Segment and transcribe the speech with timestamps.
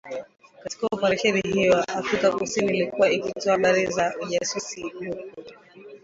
[0.63, 5.15] Katika Oparesheni hiyo, Afrika kusini ilikuwa ikitoa habari za ujasusi huku